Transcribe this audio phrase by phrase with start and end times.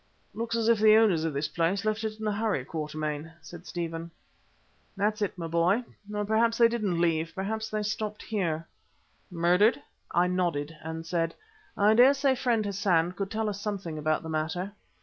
[0.33, 3.33] "Looks as if the owners of this place had left it in a hurry, Quatermain,"
[3.43, 4.09] said Stephen.
[4.97, 5.83] "That's it, my boy.
[6.11, 8.65] Or perhaps they didn't leave; perhaps they stopped here."
[9.29, 9.79] "Murdered?"
[10.09, 11.35] I nodded and said,
[11.77, 14.71] "I dare say friend Hassan could tell us something about the matter.